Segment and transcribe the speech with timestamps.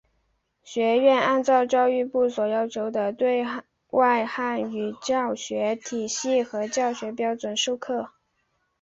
[0.63, 3.45] 学院按照教育部所要求的对
[3.91, 8.09] 外汉语教学体系和教学标准授课。